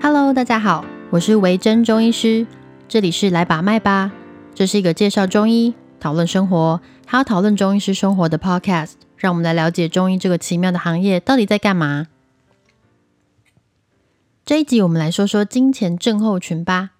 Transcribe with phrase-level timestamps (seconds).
[0.00, 2.46] Hello，大家好，我是维珍中医师，
[2.86, 4.12] 这里是来把脉吧。
[4.54, 8.92] 这是一个介绍中医、讨论生活，还有讨论中医师生活的 Podcast。
[9.16, 12.06] 让我们来了解中医这个奇妙的行业到底在干嘛。
[14.46, 16.90] 这一集我们来说说金钱症候群吧。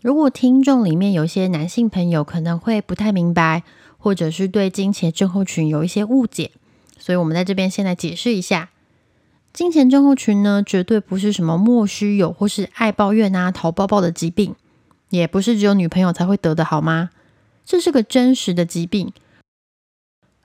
[0.00, 3.64] 如果听众里面有些男性朋友可能会不太明白，
[3.98, 6.52] 或者是对金钱症候群有一些误解，
[6.96, 8.70] 所以我们在这边先来解释一下。
[9.58, 14.54] 金钱症候群呢，绝对不是什么莫须有或是爱抱怨啊、淘包包的疾病，
[15.10, 17.10] 也不是只有女朋友才会得的，好吗？
[17.64, 19.12] 这是个真实的疾病，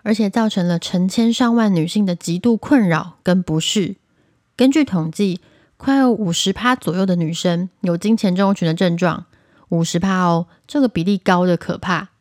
[0.02, 3.98] 而且造成了成千上万女性的极度困扰跟不适。
[4.56, 5.42] 根据统计，
[5.78, 9.28] 快有五十趴左右的女生有金钱症候群的症状，
[9.70, 12.13] 五十趴哦，这个比例高的可怕。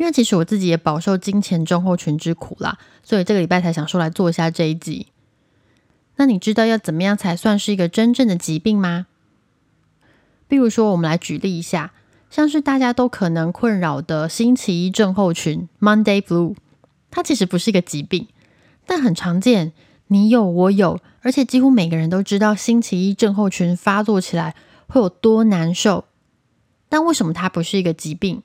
[0.00, 5.08] 因为其实我自己也饱受金钱症候群之苦啦，所以这个礼拜才想说来做一下这一集。
[6.16, 9.08] 那你知道要怎么样才算是一个真正的疾病吗？
[10.48, 11.92] 比如说，我们来举例一下，
[12.30, 16.56] 像是大家都可能困扰的星期一症候群 （Monday Blue），
[17.10, 18.26] 它其实不是一个疾病，
[18.86, 19.74] 但很常见，
[20.06, 24.56] 你有我有，而且几乎每个人都知道星期一症候群发作起来
[24.88, 26.06] 会有多难受。
[26.88, 28.42] 但为什么它不是一个疾病？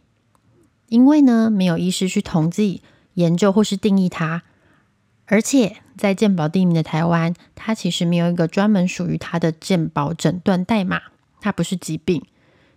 [0.87, 2.81] 因为呢，没有医师去统计、
[3.15, 4.43] 研究或是定义它，
[5.25, 11.01] 而且在健保地名的台湾，它其实没有一个专门属于它的健保诊断代码，
[11.41, 12.23] 它不是疾病。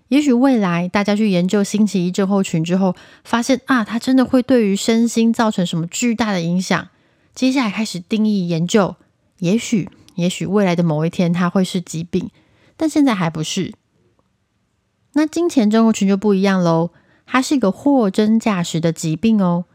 [0.09, 6.89] 也许未来大家去研究星期一症候群之后，发现啊，它真的会对于身心造成什么巨大的影响，
[7.35, 8.97] 接下来开始定义研究，
[9.41, 12.31] 也许，也许未来的某一天它会是疾病，
[12.79, 13.75] 但现在还不是。
[15.13, 16.91] 那金钱症候群就不一样喽。
[17.31, 19.67] 它是一个货真价实的疾病哦。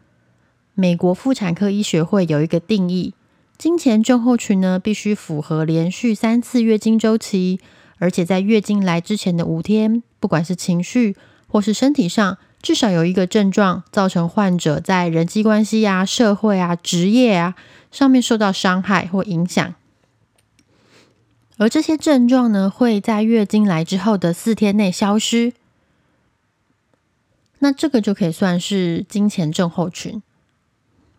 [0.74, 3.14] 美国妇产科医学会有一个定义：
[3.60, 7.60] 金钱症候群呢，必须符合连续三次月经周期，
[8.00, 11.16] 而且在月经来之前的五天，不管是情绪
[11.48, 17.54] 或是身体上，至少有一个症状造成患者在人际关系啊、社会啊、职业啊
[17.92, 19.76] 上面受到伤害或影响。
[21.58, 25.54] 而这些症状呢，会在月经来之后的四天内消失。
[27.64, 30.22] 那这个就可以算是金钱症候群。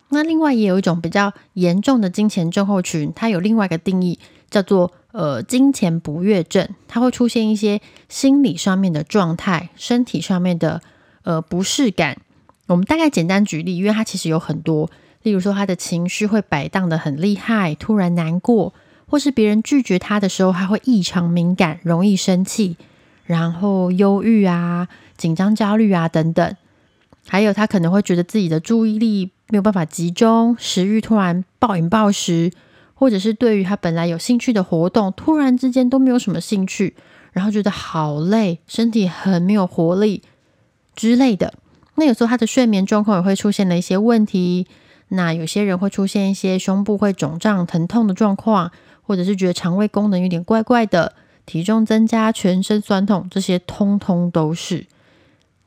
[0.09, 4.19] 那另外也有一种比较严重的金钱症候群，它有另外一个定义，
[4.51, 6.69] 叫做呃金钱不悦症。
[6.87, 10.83] 它会出现一些心理上面的状态，身体上面的
[11.23, 12.19] 呃不适感。
[12.67, 14.91] 我们大概简单举例，因为它其实有很多，
[15.23, 18.75] 例如说他的情绪会摆荡的很厉害，突然难过，
[19.07, 22.77] 或是别人拒绝他的时候，他会异常敏感，容易生气。
[23.25, 24.87] 然后忧郁啊、
[25.17, 26.55] 紧张、焦虑啊等等，
[27.27, 32.51] 还有他可能会觉得自己的注意力没有办法集中，食欲突然暴饮暴食，
[32.93, 36.95] 或者是对于他本来有兴趣的活动，突然之间都没有什么兴趣，
[37.33, 40.21] 然后觉得好累，身体很没有活力
[40.95, 41.53] 之类的。
[41.95, 44.67] 那有时候他的睡眠状况也会出现了一些问题。
[45.09, 48.71] 那有些人会出现一些胸部会肿胀、疼痛的状况，
[49.03, 51.13] 或者是觉得肠胃功能有点怪怪的。
[51.45, 54.85] 体重增加、全身酸痛，这些通通都是。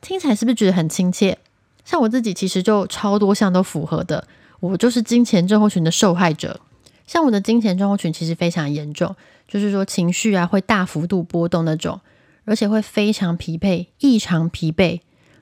[0.00, 1.38] 听起来是不是觉得很亲切？
[1.84, 4.26] 像我自己其实就超多项都符合的，
[4.60, 6.60] 我就是金钱症候群的受害者。
[7.06, 9.16] 像我的金钱症候群其实非常严重，
[9.48, 12.00] 就是说情绪啊会大幅度波动那种，
[12.44, 15.00] 而且会非常疲惫、异常疲惫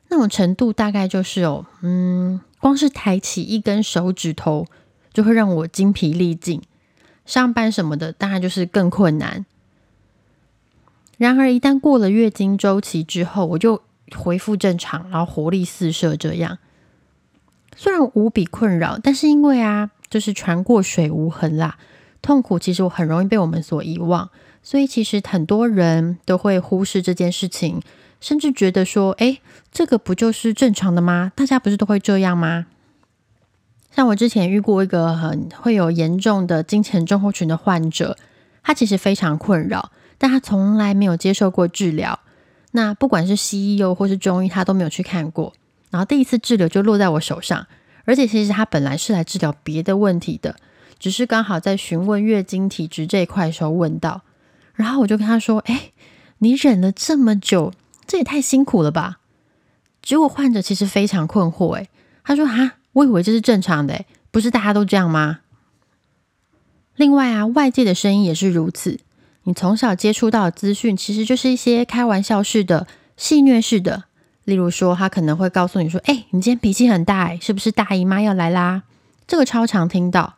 [0.08, 4.66] 那种程度，大概就是哦，嗯，光是抬起一根手指头
[5.12, 6.62] 就会让我精疲力尽，
[7.24, 9.44] 上班什么的当然就是更困难。
[11.16, 13.82] 然而，一旦过了月经周期之后，我就
[14.14, 16.14] 恢复正常，然后活力四射。
[16.14, 16.58] 这样
[17.74, 21.78] 虽然无比困扰，但是因为啊，就是船过水无痕啦，
[22.20, 24.30] 痛苦其实我很容易被我们所遗忘，
[24.62, 27.80] 所以其实很多人都会忽视这件事情，
[28.20, 29.38] 甚至觉得说：“哎，
[29.72, 31.32] 这个不就是正常的吗？
[31.34, 32.66] 大家不是都会这样吗？”
[33.94, 38.18] 像我之前遇过一个很会有严重的金钱症候群的患者，
[38.62, 39.90] 他其实非常困扰。
[40.18, 42.20] 但他从来没有接受过治疗，
[42.72, 45.52] 那不管是西医又或是中医，他都没有去看过。
[45.90, 47.66] 然后第一次治疗就落在我手上，
[48.04, 50.56] 而且其实他本来是来治疗别的问题的，
[50.98, 54.22] 只是刚好在询问月经体质这一块的时候问到，
[54.74, 55.92] 然后我就跟他说：“哎，
[56.38, 57.72] 你忍了这么久，
[58.06, 59.20] 这也太辛苦了吧？”
[60.02, 61.88] 结果患者其实非常困惑，哎，
[62.24, 65.40] 他说：“哈，我以为这是正常的，不是大家都这样吗？”
[66.96, 69.00] 另外啊，外界的声音也是如此。
[69.48, 74.04] 你从小接触到的资讯，其实就是一些开玩笑式的、戏谑式的。
[74.42, 78.82] 例如说，他可能会告诉你说：“哎，你今天脾气很大，是不是大姨妈要来啦？”
[79.28, 80.34] 这个超常听到。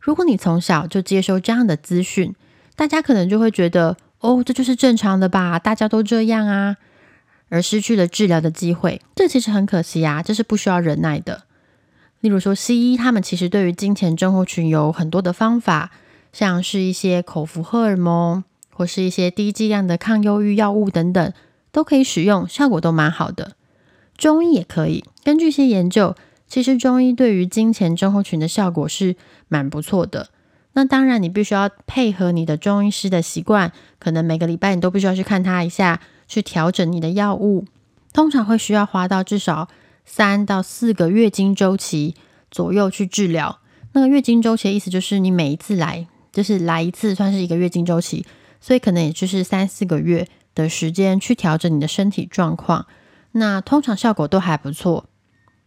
[0.00, 2.34] 如果你从小就接收这样的资讯，
[2.74, 6.76] 大家可能就会觉得，哦，这就是正常的吧，大家都这样啊，
[7.50, 9.00] 而失去了治疗的机会。
[9.14, 11.44] 这其实很可惜啊，这是不需要忍耐的。
[12.18, 15.92] 例如说，西医他们其实对于金钱症候群有很多的方法，
[16.32, 21.32] 像是一些口服荷尔蒙，或是一些低剂量的抗忧郁药物等等，
[21.72, 23.52] 都可以使用，效果都蛮好的。
[24.16, 26.14] 中医也可以，根据一些研究。
[26.46, 29.14] 其实中医对于金钱症候群的效果是
[29.46, 30.30] 蛮不错的。
[30.72, 37.66] 那当然，你必须要配合你的中医师的习惯，可能每个礼拜你都必须要去看他一下，去调整你的药物。
[38.12, 39.68] 通常会需要花到至少
[40.04, 42.16] 三到四个月经周期
[42.50, 43.60] 左右去治疗。
[43.92, 48.26] 那个月经周期的意思就是你每一次来，就是来一次算是一个月经周期，
[48.60, 52.86] 所以可能也就是三四个月的时间去调整你的身体状况。
[53.32, 55.06] 那通常效果都还不错。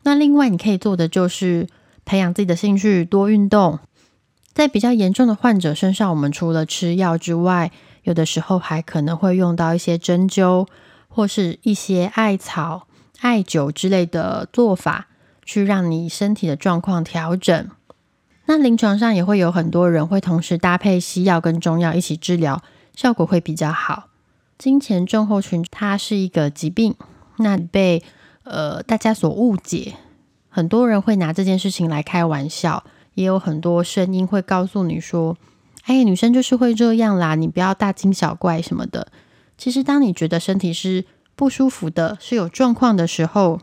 [0.03, 1.67] 那另外你可以做的就是
[2.03, 3.79] 培养自己的兴趣，多运动。
[4.53, 7.71] 在比较严重的患者身上，我们除了吃药之外，
[8.03, 10.67] 有的时候还可能会用到一些针灸
[11.07, 12.87] 或是一些艾草、
[13.21, 15.07] 艾灸之类的做法，
[15.43, 17.69] 去让你身体的状况调整。
[18.45, 22.61] 那临床上也会有很多人会同时搭配西药跟中药一起治疗，
[22.95, 24.09] 效果会比较好。
[24.57, 26.95] 金钱症候群它是一个疾病，
[27.37, 28.03] 那被。
[28.45, 29.93] 呃，大家所误解，
[30.49, 35.37] 很多人会拿这件事情来开玩笑，也有很多声音会告诉你说
[35.87, 39.07] ：“哎，女生就是会这样啦，你不要大惊小怪什么的。”
[39.57, 41.05] 其实，当你觉得身体是
[41.37, 43.61] 不舒服的，是有状况的时候，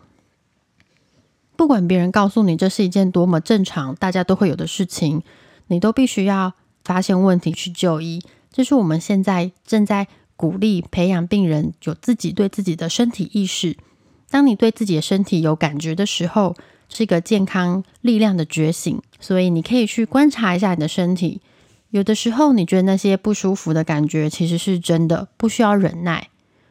[1.60, 5.22] 不管别人告诉你这是一件多么正常、大家都会有的事情，
[5.66, 8.22] 你都必须要发现问题去就医。
[8.50, 13.76] 这是我们现在正在鼓励培养病人有自己对自己的身体意识。
[14.30, 16.56] 当你对自己的身体有感觉的时候，
[16.88, 18.98] 是一个健康力量的觉醒。
[19.20, 21.42] 所以你可以去观察一下你的身体。
[21.90, 26.30] 有的时候你觉得那些不舒服的感觉其实是真的，不需要忍耐。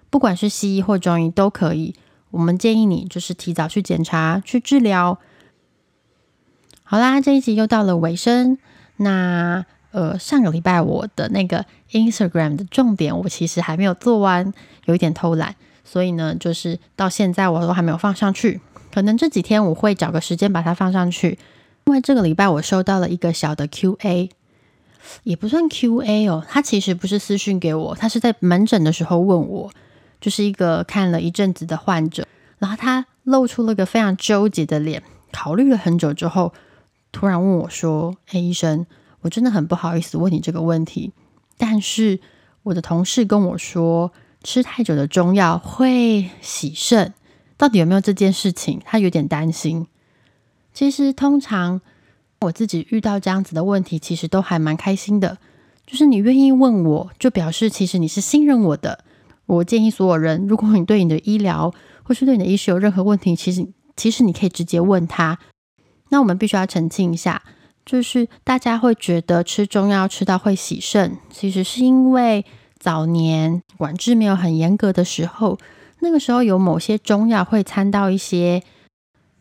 [0.10, 1.94] 不管是西医或中医都可以。
[2.32, 5.20] 我们建议你就是提早去检查、去治疗。
[6.84, 8.58] 好啦，这一集又到了尾声。
[8.98, 14.54] 那呃，上个礼拜我的那个 Instagram 的重点，我其实还没有做完，
[14.86, 15.56] 有一点偷懒。
[15.84, 18.62] 所以呢，就是到现在我都还没有放上去，
[18.94, 21.40] 可能这几天我会找个时间把它放上去。
[21.86, 24.30] 因为这个礼拜我收到了一个小的 Q&A，
[25.24, 29.72] 也不算 Q&A 哦，他其实不是私讯给我，他是在门诊的时候问我，
[30.20, 32.28] 就是一个看了一阵子的患者，
[32.58, 36.54] 然后他露出了个非常纠结的脸，考虑了很久之后，
[37.12, 38.86] 突然问我说：“哎，医生，
[39.22, 41.14] 我真的很不好意思问你这个问题，
[41.58, 42.20] 但是
[42.64, 44.12] 我的同事跟我说。”
[44.42, 47.14] 吃太久的中药会洗肾，
[47.58, 48.80] 到底有没有这件事情？
[48.86, 49.86] 他有点担心。
[50.74, 51.82] 其实通常
[52.40, 55.40] 我自己遇到这样子的问题，其实都还蛮开心的。
[55.86, 59.04] 就是你愿意问我，就表示其实你是信任我的。
[59.50, 61.74] 我建议所有人，如果你对你的医疗
[62.04, 65.38] 或是对你的医师有任何问题，其实其实你可以直接问他。
[66.10, 67.42] 那我们必须要澄清一下，
[67.86, 72.46] 就是大家会觉得吃中药吃到会洗肾，其实是因为。
[72.82, 75.58] 早年管制没有很严格的时候，
[76.00, 78.64] 那个时候有某些中药会掺到一些，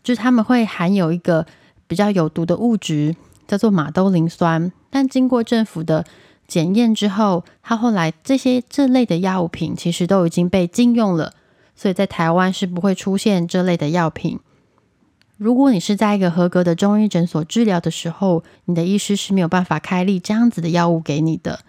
[0.02, 1.46] 就是他们会含有一个
[1.86, 3.14] 比较有毒的物质，
[3.46, 4.72] 叫做马兜铃酸。
[4.90, 6.04] 但经过政府的
[6.48, 11.34] 检验之后，它后来这些这类的药品其实都已经被禁用了，
[11.76, 14.40] 所以在台湾是不会出现这类的药品。
[15.36, 21.60] 如果你是在一个合格的中医诊所治疗的时候，你的医师是没有办法开立这样子的药物给你的。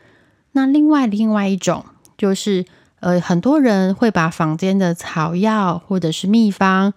[0.53, 1.86] 那另外另外一种
[2.17, 2.65] 就是，
[3.01, 6.93] 呃，很多人会把坊间的草药或者是秘方，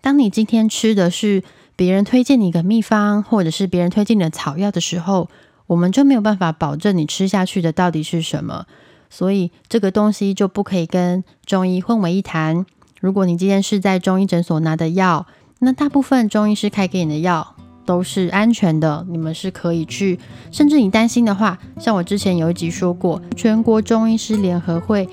[0.00, 1.44] 当你今天吃的是
[1.76, 5.30] 别人推荐你一个秘方，或者是别人推荐你的草药的时候，
[5.68, 8.66] 我们就没有办法保证你吃下去的到底是什么，
[9.08, 12.66] 所以这个东西就不可以跟中医混为一谈。
[13.00, 15.26] 如果你今天是在中医诊所拿的药，
[15.60, 17.54] 那大部分中医师开给你的药。
[17.88, 20.18] 都是安全的，你们是可以去。
[20.52, 25.08] 甚至你担心的话，像我之前有一集说过，全国中医师联合会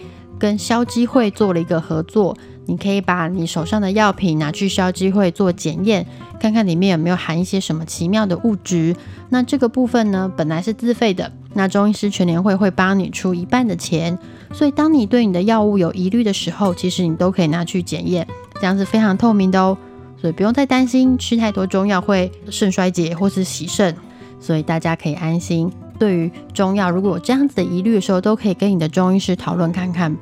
[0.46, 2.38] 跟消基会做了一个合作，
[2.68, 6.06] 你可以把你手上的药品拿去消基会做检验，
[6.40, 8.96] 看看里面有没有含一些什么奇妙的物质。
[9.30, 14.16] 那这个部分呢，本来是自费的，那中医师全联会会帮你出一半的钱。
[14.54, 18.28] 所以当你对你的药物有疑虑的时候，其实你都可以拿去检验，
[18.62, 19.76] 这样是非常透明的哦。
[20.16, 23.96] 所以不用再担心吃太多中药会肾衰竭或是洗肾，
[24.40, 25.72] 所以大家可以安心。
[25.98, 30.16] 对于中药，如果有这样子的疑虑的时候，都可以跟你的中医师讨论看看，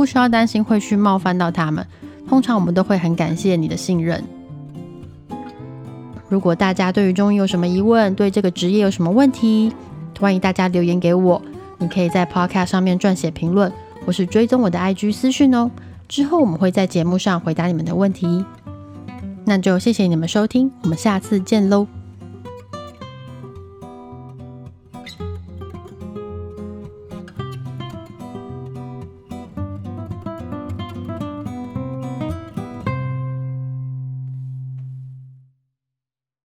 [0.00, 1.86] 不需要担心会去冒犯到他们。
[2.26, 4.24] 通常我们都会很感谢你的信任。
[6.30, 9.70] 如果大家对于中医有什么疑问，对这个职业有什么问题，
[10.18, 11.42] 欢迎大家留言给我。
[11.76, 13.70] 你可以在 Podcast 上面撰写评论，
[14.06, 15.70] 或是追踪我的 IG 私讯哦。
[16.08, 18.42] 之后我们会在节目上回答你们的问题。
[19.44, 21.99] 那就谢谢你们收听，我们下次见喽。